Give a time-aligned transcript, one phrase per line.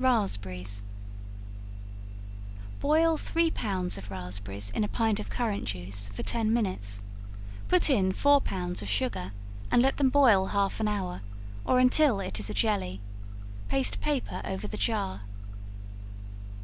[0.00, 0.82] Raspberries.
[2.80, 7.04] Boil three pounds of raspberries in a pint of currant juice, for ten minutes;
[7.68, 9.30] put in four pounds of sugar,
[9.70, 11.20] and let them boil half an hour,
[11.64, 13.00] or until it is a jelly.
[13.68, 15.20] Paste paper over the jar.